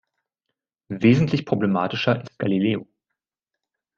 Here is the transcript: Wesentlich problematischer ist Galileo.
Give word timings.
Wesentlich 0.89 1.45
problematischer 1.45 2.23
ist 2.23 2.39
Galileo. 2.39 2.87